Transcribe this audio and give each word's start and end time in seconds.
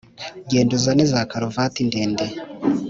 genda 0.49 0.73
uzane 0.77 1.03
za 1.11 1.21
karuvati 1.31 1.81
ndende. 1.89 2.25